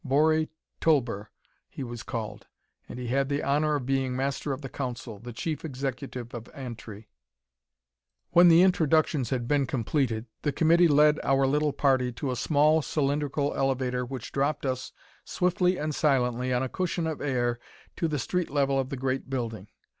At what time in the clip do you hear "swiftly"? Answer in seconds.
15.23-15.77